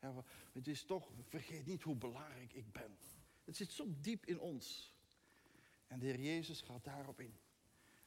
Ja, 0.01 0.25
het 0.53 0.67
is 0.67 0.85
toch, 0.85 1.11
vergeet 1.23 1.67
niet 1.67 1.83
hoe 1.83 1.97
belangrijk 1.97 2.53
ik 2.53 2.73
ben. 2.73 2.99
Het 3.45 3.57
zit 3.57 3.73
zo 3.73 3.87
diep 4.01 4.27
in 4.27 4.39
ons. 4.41 4.93
En 5.87 5.99
de 5.99 6.07
Heer 6.07 6.21
Jezus 6.21 6.61
gaat 6.61 6.85
daarop 6.85 7.21
in. 7.21 7.39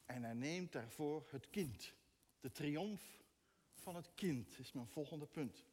En 0.04 0.22
hij 0.22 0.34
neemt 0.34 0.72
daarvoor 0.72 1.28
het 1.30 1.50
kind. 1.50 1.94
De 2.40 2.50
triomf 2.50 3.22
van 3.74 3.96
het 3.96 4.10
kind 4.14 4.58
is 4.58 4.72
mijn 4.72 4.88
volgende 4.88 5.26
punt. 5.26 5.66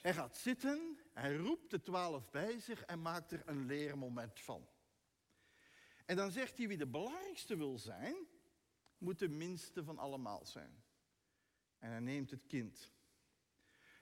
Hij 0.00 0.14
gaat 0.14 0.36
zitten, 0.36 0.98
hij 1.12 1.36
roept 1.36 1.70
de 1.70 1.80
twaalf 1.80 2.30
bij 2.30 2.60
zich 2.60 2.84
en 2.84 3.02
maakt 3.02 3.32
er 3.32 3.42
een 3.46 3.66
leermoment 3.66 4.40
van. 4.40 4.66
En 6.06 6.16
dan 6.16 6.30
zegt 6.30 6.58
hij 6.58 6.68
wie 6.68 6.76
de 6.76 6.86
belangrijkste 6.86 7.56
wil 7.56 7.78
zijn, 7.78 8.16
moet 9.00 9.18
de 9.18 9.28
minste 9.28 9.84
van 9.84 9.98
allemaal 9.98 10.46
zijn. 10.46 10.82
En 11.78 11.90
hij 11.90 12.00
neemt 12.00 12.30
het 12.30 12.46
kind. 12.46 12.92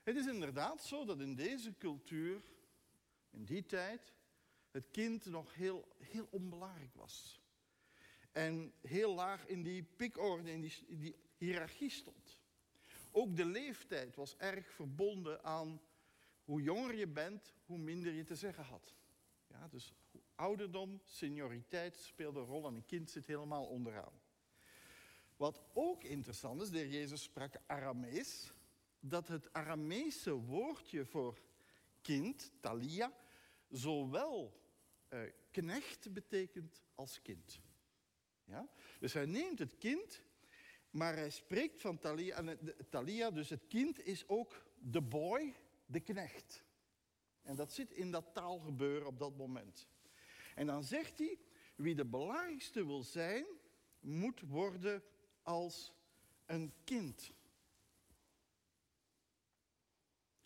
Het 0.03 0.15
is 0.15 0.25
inderdaad 0.25 0.83
zo 0.83 1.05
dat 1.05 1.19
in 1.19 1.35
deze 1.35 1.77
cultuur, 1.77 2.41
in 3.29 3.45
die 3.45 3.65
tijd, 3.65 4.13
het 4.71 4.89
kind 4.91 5.25
nog 5.25 5.55
heel, 5.55 5.87
heel 5.97 6.27
onbelangrijk 6.31 6.93
was. 6.93 7.41
En 8.31 8.73
heel 8.81 9.13
laag 9.13 9.47
in 9.47 9.63
die 9.63 9.83
pikorde, 9.83 10.51
in 10.51 10.61
die, 10.61 11.15
hiërarchie 11.37 11.89
stond. 11.89 12.39
Ook 13.11 13.35
de 13.35 13.45
leeftijd 13.45 14.15
was 14.15 14.37
erg 14.37 14.71
verbonden 14.71 15.43
aan 15.43 15.81
hoe 16.43 16.61
jonger 16.61 16.95
je 16.95 17.07
bent, 17.07 17.53
hoe 17.65 17.77
minder 17.77 18.13
je 18.13 18.23
te 18.23 18.35
zeggen 18.35 18.63
had. 18.63 18.95
Ja, 19.47 19.67
dus 19.67 19.93
ouderdom, 20.35 21.01
senioriteit 21.03 21.97
speelde 21.97 22.39
een 22.39 22.45
rol 22.45 22.67
en 22.67 22.75
een 22.75 22.85
kind 22.85 23.09
zit 23.09 23.25
helemaal 23.25 23.65
onderaan. 23.65 24.18
Wat 25.39 25.61
ook 25.73 26.03
interessant 26.03 26.61
is, 26.61 26.69
de 26.69 26.77
heer 26.77 26.87
Jezus 26.87 27.23
sprak 27.23 27.53
Aramees, 27.65 28.53
dat 28.99 29.27
het 29.27 29.53
Arameese 29.53 30.31
woordje 30.31 31.05
voor 31.05 31.39
kind, 32.01 32.51
talia, 32.59 33.13
zowel 33.69 34.61
eh, 35.07 35.21
knecht 35.51 36.13
betekent 36.13 36.81
als 36.95 37.21
kind. 37.21 37.59
Ja? 38.43 38.69
Dus 38.99 39.13
hij 39.13 39.25
neemt 39.25 39.59
het 39.59 39.77
kind, 39.77 40.21
maar 40.89 41.15
hij 41.15 41.29
spreekt 41.29 41.81
van 41.81 41.99
talia, 41.99 42.35
en 42.35 42.59
talia, 42.89 43.31
dus 43.31 43.49
het 43.49 43.67
kind 43.67 44.05
is 44.05 44.27
ook 44.27 44.65
de 44.79 45.01
boy, 45.01 45.55
de 45.85 45.99
knecht. 45.99 46.63
En 47.41 47.55
dat 47.55 47.73
zit 47.73 47.91
in 47.91 48.11
dat 48.11 48.33
taalgebeuren 48.33 49.07
op 49.07 49.19
dat 49.19 49.37
moment. 49.37 49.87
En 50.55 50.65
dan 50.65 50.83
zegt 50.83 51.19
hij, 51.19 51.39
wie 51.75 51.95
de 51.95 52.05
belangrijkste 52.05 52.85
wil 52.85 53.03
zijn, 53.03 53.45
moet 53.99 54.41
worden 54.41 55.03
als 55.43 55.93
een 56.45 56.73
kind. 56.83 57.31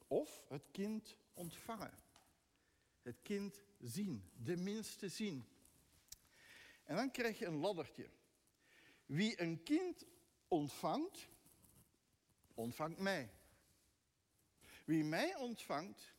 Of 0.07 0.45
het 0.47 0.63
kind 0.71 1.17
ontvangen. 1.33 1.93
Het 3.01 3.21
kind 3.21 3.61
zien, 3.79 4.31
de 4.35 4.57
minste 4.57 5.09
zien. 5.09 5.47
En 6.83 6.95
dan 6.95 7.11
krijg 7.11 7.39
je 7.39 7.45
een 7.45 7.59
laddertje. 7.59 8.09
Wie 9.05 9.41
een 9.41 9.63
kind 9.63 10.05
ontvangt, 10.47 11.27
ontvangt 12.53 12.99
mij. 12.99 13.31
Wie 14.85 15.03
mij 15.03 15.35
ontvangt, 15.35 16.13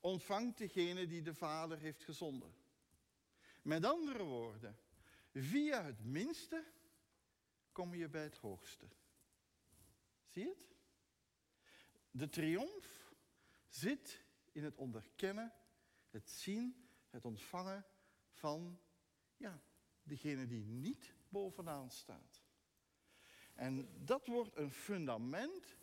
ontvangt 0.00 0.58
degene 0.58 1.06
die 1.06 1.22
de 1.22 1.34
Vader 1.34 1.78
heeft 1.78 2.02
gezonden. 2.02 2.54
Met 3.62 3.84
andere 3.84 4.22
woorden, 4.22 4.78
via 5.32 5.84
het 5.84 6.04
minste 6.04 6.64
kom 7.72 7.94
je 7.94 8.08
bij 8.08 8.22
het 8.22 8.36
hoogste. 8.36 8.86
Zie 10.26 10.42
je 10.42 10.48
het? 10.48 10.76
De 12.10 12.28
triomf 12.28 13.14
zit 13.68 14.24
in 14.52 14.64
het 14.64 14.76
onderkennen, 14.76 15.52
het 16.10 16.30
zien, 16.30 16.88
het 17.10 17.24
ontvangen 17.24 17.86
van 18.30 18.80
ja, 19.36 19.62
degene 20.02 20.46
die 20.46 20.64
niet 20.64 21.14
bovenaan 21.28 21.90
staat. 21.90 22.42
En 23.54 24.04
dat 24.04 24.26
wordt 24.26 24.56
een 24.56 24.70
fundament 24.70 25.76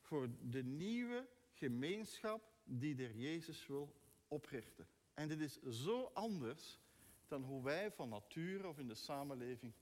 voor 0.00 0.28
de 0.40 0.64
nieuwe 0.64 1.28
gemeenschap 1.52 2.52
die 2.64 2.94
de 2.94 3.18
Jezus 3.18 3.66
wil 3.66 3.96
oprichten. 4.28 4.88
En 5.14 5.28
dit 5.28 5.40
is 5.40 5.62
zo 5.62 6.10
anders 6.14 6.80
dan 7.26 7.42
hoe 7.42 7.62
wij 7.62 7.92
van 7.92 8.08
nature 8.08 8.68
of 8.68 8.78
in 8.78 8.88
de 8.88 8.94
samenleving 8.94 9.72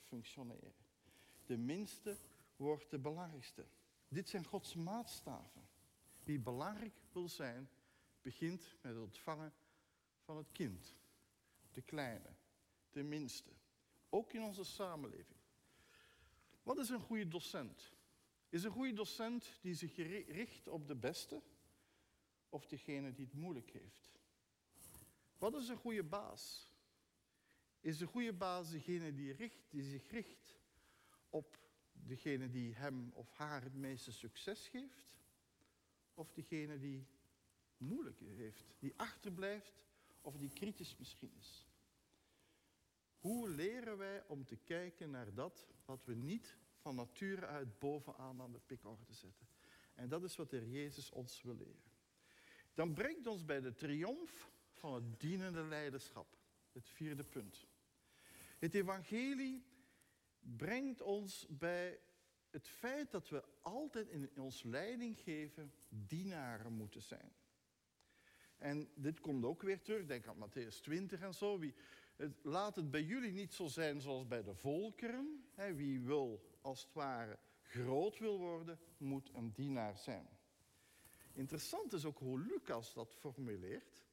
functioneren. 0.00 0.81
De 1.46 1.56
minste 1.56 2.16
wordt 2.56 2.90
de 2.90 2.98
belangrijkste. 2.98 3.66
Dit 4.08 4.28
zijn 4.28 4.44
Gods 4.44 4.74
maatstaven. 4.74 5.68
Wie 6.24 6.38
belangrijk 6.38 6.94
wil 7.12 7.28
zijn, 7.28 7.70
begint 8.22 8.76
met 8.80 8.92
het 8.94 9.02
ontvangen 9.02 9.52
van 10.24 10.36
het 10.36 10.52
kind. 10.52 10.96
De 11.72 11.82
kleine, 11.82 12.34
de 12.90 13.02
minste. 13.02 13.50
Ook 14.08 14.32
in 14.32 14.42
onze 14.42 14.64
samenleving. 14.64 15.40
Wat 16.62 16.78
is 16.78 16.88
een 16.88 17.00
goede 17.00 17.28
docent? 17.28 17.92
Is 18.48 18.64
een 18.64 18.70
goede 18.70 18.92
docent 18.92 19.58
die 19.60 19.74
zich 19.74 19.96
richt 20.26 20.68
op 20.68 20.86
de 20.86 20.96
beste 20.96 21.42
of 22.48 22.66
degene 22.66 23.12
die 23.12 23.24
het 23.24 23.34
moeilijk 23.34 23.70
heeft? 23.70 24.20
Wat 25.38 25.54
is 25.54 25.68
een 25.68 25.76
goede 25.76 26.04
baas? 26.04 26.70
Is 27.80 28.00
een 28.00 28.06
goede 28.06 28.32
baas 28.32 28.70
degene 28.70 29.14
die, 29.14 29.32
richt, 29.32 29.70
die 29.70 29.82
zich 29.82 30.10
richt 30.10 30.61
op 31.32 31.58
degene 31.92 32.50
die 32.50 32.74
hem 32.74 33.10
of 33.14 33.30
haar 33.30 33.62
het 33.62 33.74
meeste 33.74 34.12
succes 34.12 34.68
geeft? 34.68 35.16
Of 36.14 36.32
degene 36.32 36.78
die 36.78 37.06
moeilijk 37.76 38.20
heeft, 38.20 38.76
die 38.78 38.92
achterblijft 38.96 39.82
of 40.20 40.36
die 40.36 40.52
kritisch 40.52 40.96
misschien 40.96 41.32
is? 41.38 41.66
Hoe 43.18 43.48
leren 43.48 43.96
wij 43.98 44.24
om 44.26 44.44
te 44.44 44.56
kijken 44.56 45.10
naar 45.10 45.34
dat 45.34 45.66
wat 45.84 46.04
we 46.04 46.14
niet 46.14 46.56
van 46.76 46.94
nature 46.94 47.46
uit 47.46 47.78
bovenaan 47.78 48.40
aan 48.40 48.52
de 48.52 48.60
pikorde 48.66 49.14
zetten? 49.14 49.46
En 49.94 50.08
dat 50.08 50.22
is 50.22 50.36
wat 50.36 50.50
de 50.50 50.70
Jezus 50.70 51.10
ons 51.10 51.42
wil 51.42 51.56
leren. 51.56 51.90
Dan 52.74 52.94
brengt 52.94 53.26
ons 53.26 53.44
bij 53.44 53.60
de 53.60 53.74
triomf 53.74 54.50
van 54.72 54.94
het 54.94 55.20
dienende 55.20 55.62
leiderschap. 55.62 56.38
Het 56.72 56.88
vierde 56.88 57.24
punt. 57.24 57.66
Het 58.58 58.74
evangelie 58.74 59.64
brengt 60.56 61.02
ons 61.02 61.46
bij 61.48 62.00
het 62.50 62.68
feit 62.68 63.10
dat 63.10 63.28
we 63.28 63.44
altijd 63.60 64.08
in 64.08 64.30
ons 64.36 64.62
leiding 64.62 65.18
geven 65.18 65.72
dienaren 65.88 66.72
moeten 66.72 67.02
zijn. 67.02 67.32
En 68.58 68.88
dit 68.94 69.20
komt 69.20 69.44
ook 69.44 69.62
weer 69.62 69.82
terug, 69.82 70.06
denk 70.06 70.26
aan 70.26 70.48
Matthäus 70.48 70.80
20 70.82 71.20
en 71.20 71.34
zo. 71.34 71.58
Wie, 71.58 71.74
laat 72.42 72.76
het 72.76 72.90
bij 72.90 73.02
jullie 73.02 73.32
niet 73.32 73.52
zo 73.52 73.66
zijn 73.66 74.00
zoals 74.00 74.26
bij 74.26 74.42
de 74.42 74.54
volkeren. 74.54 75.44
Wie 75.74 76.00
wil, 76.00 76.56
als 76.60 76.82
het 76.82 76.92
ware, 76.92 77.38
groot 77.62 78.18
wil 78.18 78.38
worden, 78.38 78.78
moet 78.96 79.30
een 79.34 79.52
dienaar 79.52 79.98
zijn. 79.98 80.28
Interessant 81.32 81.92
is 81.92 82.04
ook 82.04 82.18
hoe 82.18 82.40
Lucas 82.40 82.94
dat 82.94 83.14
formuleert. 83.14 84.04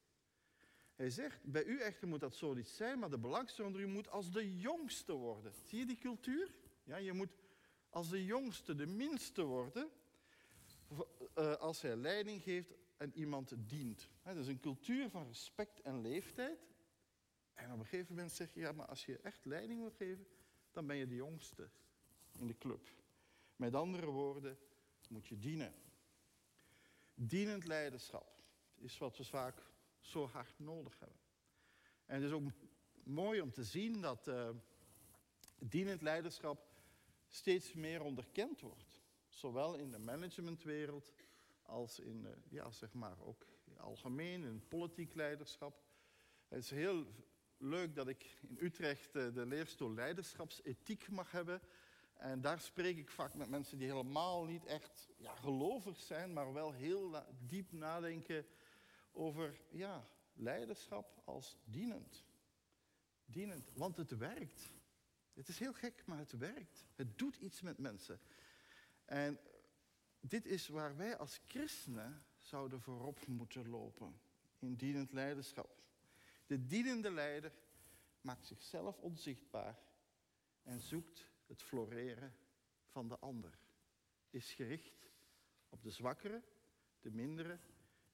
Hij 1.00 1.10
zegt, 1.10 1.44
bij 1.44 1.64
u 1.64 1.80
echter 1.80 2.08
moet 2.08 2.20
dat 2.20 2.34
zo 2.34 2.54
niet 2.54 2.68
zijn, 2.68 2.98
maar 2.98 3.10
de 3.10 3.18
belangste 3.18 3.64
onder 3.64 3.80
u 3.80 3.86
moet 3.86 4.08
als 4.08 4.30
de 4.30 4.58
jongste 4.58 5.12
worden. 5.12 5.52
Zie 5.64 5.78
je 5.78 5.86
die 5.86 5.98
cultuur? 5.98 6.54
Ja, 6.84 6.96
je 6.96 7.12
moet 7.12 7.30
als 7.90 8.08
de 8.08 8.24
jongste, 8.24 8.74
de 8.74 8.86
minste 8.86 9.42
worden, 9.42 9.90
eh, 11.34 11.54
als 11.54 11.82
hij 11.82 11.96
leiding 11.96 12.42
geeft 12.42 12.72
en 12.96 13.12
iemand 13.14 13.52
dient. 13.56 14.10
Dat 14.22 14.36
is 14.36 14.46
een 14.46 14.60
cultuur 14.60 15.10
van 15.10 15.26
respect 15.26 15.80
en 15.80 16.00
leeftijd. 16.00 16.58
En 17.54 17.72
op 17.72 17.78
een 17.78 17.86
gegeven 17.86 18.14
moment 18.14 18.32
zeg 18.32 18.54
je, 18.54 18.60
ja, 18.60 18.72
maar 18.72 18.86
als 18.86 19.06
je 19.06 19.18
echt 19.18 19.44
leiding 19.44 19.80
wil 19.80 19.90
geven, 19.90 20.26
dan 20.70 20.86
ben 20.86 20.96
je 20.96 21.06
de 21.06 21.14
jongste 21.14 21.70
in 22.38 22.46
de 22.46 22.58
club. 22.58 22.92
Met 23.56 23.74
andere 23.74 24.06
woorden, 24.06 24.58
moet 25.08 25.26
je 25.26 25.38
dienen. 25.38 25.74
Dienend 27.14 27.66
leiderschap 27.66 28.42
is 28.74 28.98
wat 28.98 29.16
we 29.16 29.24
vaak 29.24 29.69
zo 30.00 30.26
hard 30.26 30.58
nodig 30.58 30.98
hebben. 30.98 31.18
En 32.06 32.14
het 32.14 32.24
is 32.24 32.32
ook 32.32 32.50
mooi 33.04 33.40
om 33.40 33.52
te 33.52 33.64
zien 33.64 34.00
dat 34.00 34.28
uh, 34.28 34.50
dienend 35.58 36.02
leiderschap 36.02 36.68
steeds 37.28 37.72
meer 37.72 38.02
onderkend 38.02 38.60
wordt. 38.60 39.02
Zowel 39.28 39.74
in 39.74 39.90
de 39.90 39.98
managementwereld 39.98 41.14
als 41.62 41.98
in, 41.98 42.24
uh, 42.24 42.30
ja, 42.48 42.70
zeg 42.70 42.92
maar 42.92 43.20
ook 43.20 43.46
algemeen 43.76 44.44
in 44.44 44.68
politiek 44.68 45.14
leiderschap. 45.14 45.82
Het 46.48 46.62
is 46.62 46.70
heel 46.70 47.06
leuk 47.56 47.94
dat 47.94 48.08
ik 48.08 48.38
in 48.48 48.58
Utrecht 48.60 49.16
uh, 49.16 49.34
de 49.34 49.46
leerstoel 49.46 49.92
leiderschapsethiek 49.92 51.10
mag 51.10 51.30
hebben. 51.30 51.60
En 52.14 52.40
daar 52.40 52.60
spreek 52.60 52.96
ik 52.96 53.10
vaak 53.10 53.34
met 53.34 53.48
mensen 53.48 53.78
die 53.78 53.88
helemaal 53.88 54.44
niet 54.44 54.64
echt 54.64 55.08
ja, 55.16 55.34
gelovig 55.34 56.00
zijn, 56.00 56.32
maar 56.32 56.52
wel 56.52 56.72
heel 56.72 57.24
diep 57.46 57.72
nadenken 57.72 58.46
over 59.12 59.60
ja, 59.70 60.08
leiderschap 60.32 61.22
als 61.24 61.56
dienend. 61.64 62.24
Dienend, 63.24 63.70
want 63.74 63.96
het 63.96 64.16
werkt. 64.16 64.72
Het 65.32 65.48
is 65.48 65.58
heel 65.58 65.72
gek, 65.72 66.02
maar 66.06 66.18
het 66.18 66.32
werkt. 66.32 66.84
Het 66.94 67.18
doet 67.18 67.36
iets 67.36 67.60
met 67.60 67.78
mensen. 67.78 68.20
En 69.04 69.40
dit 70.20 70.46
is 70.46 70.68
waar 70.68 70.96
wij 70.96 71.16
als 71.16 71.40
christenen 71.46 72.24
zouden 72.36 72.80
voorop 72.80 73.26
moeten 73.26 73.68
lopen. 73.68 74.20
In 74.58 74.74
dienend 74.74 75.12
leiderschap. 75.12 75.82
De 76.46 76.66
dienende 76.66 77.10
leider 77.10 77.52
maakt 78.20 78.46
zichzelf 78.46 78.98
onzichtbaar 78.98 79.78
en 80.62 80.80
zoekt 80.80 81.30
het 81.46 81.62
floreren 81.62 82.34
van 82.86 83.08
de 83.08 83.18
ander. 83.18 83.58
Is 84.30 84.52
gericht 84.52 85.10
op 85.68 85.82
de 85.82 85.90
zwakkere, 85.90 86.42
de 87.00 87.10
mindere, 87.10 87.58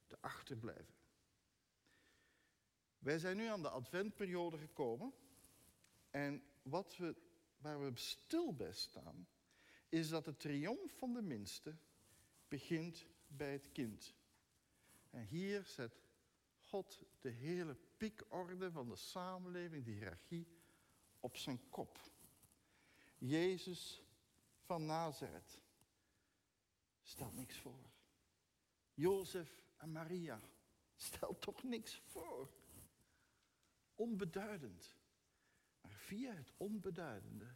te 0.07 0.17
achterblijven. 0.21 0.95
Wij 2.99 3.19
zijn 3.19 3.37
nu 3.37 3.47
aan 3.47 3.63
de 3.63 3.69
adventperiode 3.69 4.59
gekomen 4.59 5.15
en 6.11 6.43
wat 6.63 6.97
we, 6.97 7.17
waar 7.57 7.81
we 7.81 7.91
stil 7.95 8.55
bij 8.55 8.73
staan, 8.73 9.29
is 9.89 10.09
dat 10.09 10.25
de 10.25 10.37
triomf 10.37 10.99
van 10.99 11.13
de 11.13 11.23
minste 11.23 11.77
begint 12.49 13.07
bij 13.27 13.53
het 13.53 13.73
kind. 13.73 14.15
En 15.11 15.25
hier 15.25 15.65
zet 15.65 16.03
God 16.59 17.03
de 17.21 17.29
hele 17.29 17.77
piekorde 17.97 18.71
van 18.71 18.89
de 18.89 18.97
samenleving, 18.97 19.85
de 19.85 19.91
hiërarchie, 19.91 20.47
op 21.21 21.37
zijn 21.37 21.69
kop. 21.69 22.01
Jezus 23.19 24.03
van 24.61 24.87
Nazareth 24.87 25.61
stelt 27.03 27.35
niks 27.35 27.59
voor. 27.59 27.91
Jozef 28.95 29.66
en 29.77 29.93
Maria 29.93 30.41
stelt 30.97 31.41
toch 31.41 31.63
niks 31.63 32.01
voor. 32.07 32.51
Onbeduidend. 33.95 34.95
Maar 35.81 35.91
via 35.91 36.33
het 36.33 36.53
onbeduidende 36.57 37.55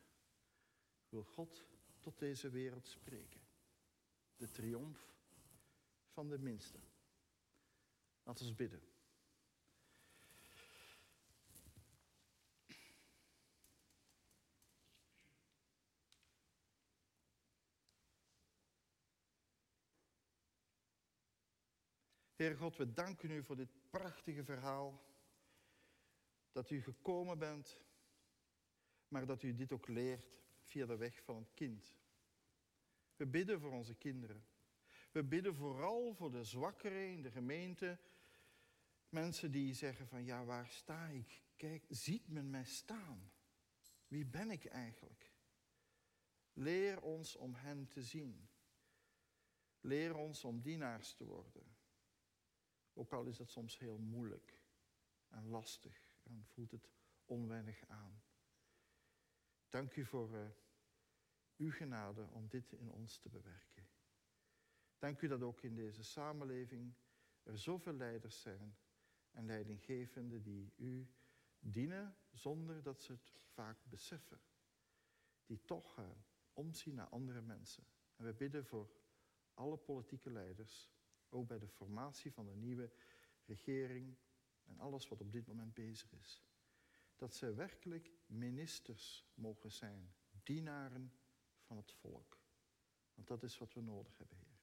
wil 1.08 1.24
God 1.24 1.66
tot 2.00 2.18
deze 2.18 2.50
wereld 2.50 2.88
spreken. 2.88 3.40
De 4.36 4.50
triomf 4.50 5.14
van 6.08 6.28
de 6.28 6.38
minste. 6.38 6.78
Laten 8.22 8.46
we 8.46 8.54
bidden. 8.54 8.82
Heer 22.40 22.56
God, 22.56 22.76
we 22.76 22.92
danken 22.92 23.30
u 23.30 23.42
voor 23.42 23.56
dit 23.56 23.90
prachtige 23.90 24.44
verhaal. 24.44 25.02
Dat 26.52 26.70
u 26.70 26.82
gekomen 26.82 27.38
bent, 27.38 27.80
maar 29.08 29.26
dat 29.26 29.42
u 29.42 29.54
dit 29.54 29.72
ook 29.72 29.88
leert 29.88 30.40
via 30.62 30.86
de 30.86 30.96
weg 30.96 31.22
van 31.22 31.36
het 31.36 31.54
kind. 31.54 31.96
We 33.16 33.26
bidden 33.26 33.60
voor 33.60 33.70
onze 33.70 33.94
kinderen. 33.94 34.44
We 35.12 35.24
bidden 35.24 35.54
vooral 35.54 36.14
voor 36.14 36.30
de 36.30 36.44
zwakkeren 36.44 37.10
in 37.10 37.22
de 37.22 37.30
gemeente. 37.30 37.98
Mensen 39.08 39.50
die 39.50 39.74
zeggen 39.74 40.08
van 40.08 40.24
ja, 40.24 40.44
waar 40.44 40.68
sta 40.68 41.06
ik? 41.06 41.42
Kijk, 41.56 41.84
ziet 41.88 42.28
men 42.28 42.50
mij 42.50 42.64
staan? 42.64 43.32
Wie 44.06 44.26
ben 44.26 44.50
ik 44.50 44.64
eigenlijk? 44.64 45.32
Leer 46.52 47.02
ons 47.02 47.36
om 47.36 47.54
hen 47.54 47.88
te 47.88 48.02
zien. 48.02 48.48
Leer 49.80 50.16
ons 50.16 50.44
om 50.44 50.60
dienaars 50.60 51.14
te 51.14 51.24
worden. 51.24 51.78
Ook 53.00 53.12
al 53.12 53.26
is 53.26 53.36
dat 53.36 53.50
soms 53.50 53.78
heel 53.78 53.98
moeilijk 53.98 54.62
en 55.28 55.46
lastig 55.46 56.16
en 56.22 56.44
voelt 56.44 56.70
het 56.70 56.90
onwennig 57.24 57.86
aan. 57.86 58.22
Dank 59.68 59.96
u 59.96 60.04
voor 60.04 60.34
uh, 60.34 60.48
uw 61.56 61.70
genade 61.70 62.28
om 62.28 62.48
dit 62.48 62.72
in 62.72 62.90
ons 62.90 63.18
te 63.18 63.28
bewerken. 63.28 63.88
Dank 64.98 65.20
u 65.20 65.28
dat 65.28 65.42
ook 65.42 65.62
in 65.62 65.74
deze 65.74 66.04
samenleving 66.04 66.94
er 67.42 67.58
zoveel 67.58 67.92
leiders 67.92 68.40
zijn 68.40 68.76
en 69.30 69.46
leidinggevenden 69.46 70.42
die 70.42 70.72
u 70.76 71.10
dienen 71.58 72.16
zonder 72.30 72.82
dat 72.82 73.02
ze 73.02 73.12
het 73.12 73.32
vaak 73.52 73.84
beseffen. 73.84 74.40
Die 75.46 75.64
toch 75.64 75.98
uh, 75.98 76.10
omzien 76.52 76.94
naar 76.94 77.08
andere 77.08 77.40
mensen. 77.40 77.84
En 78.16 78.24
we 78.24 78.34
bidden 78.34 78.66
voor 78.66 78.90
alle 79.54 79.76
politieke 79.76 80.30
leiders 80.30 80.90
ook 81.30 81.46
bij 81.46 81.58
de 81.58 81.68
formatie 81.68 82.32
van 82.32 82.46
de 82.46 82.54
nieuwe 82.54 82.92
regering 83.44 84.16
en 84.64 84.78
alles 84.78 85.08
wat 85.08 85.20
op 85.20 85.32
dit 85.32 85.46
moment 85.46 85.74
bezig 85.74 86.12
is. 86.12 86.42
Dat 87.16 87.34
ze 87.34 87.54
werkelijk 87.54 88.10
ministers 88.26 89.26
mogen 89.34 89.72
zijn 89.72 90.14
dienaren 90.42 91.12
van 91.60 91.76
het 91.76 91.92
volk. 91.92 92.38
Want 93.14 93.28
dat 93.28 93.42
is 93.42 93.58
wat 93.58 93.74
we 93.74 93.80
nodig 93.80 94.18
hebben, 94.18 94.38
Heer. 94.38 94.60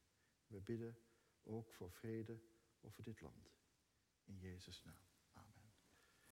We 0.48 0.60
bidden 0.60 0.98
ook 1.44 1.72
voor 1.72 1.92
vrede 1.92 2.42
over 2.80 3.04
dit 3.04 3.22
land. 3.22 3.56
In 4.24 4.38
Jezus' 4.38 4.84
naam. 4.84 5.07